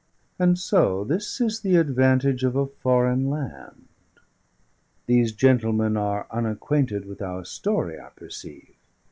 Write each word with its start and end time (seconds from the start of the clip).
"And 0.39 0.57
so 0.57 1.03
this 1.03 1.39
is 1.39 1.59
the 1.59 1.75
advantage 1.75 2.43
of 2.43 2.55
a 2.55 2.65
foreign 2.65 3.29
land! 3.29 3.85
These 5.05 5.31
gentlemen 5.31 5.95
are 5.95 6.25
unacquainted 6.31 7.05
with 7.05 7.21
our 7.21 7.45
story, 7.45 7.99
I 7.99 8.09
perceive. 8.09 8.73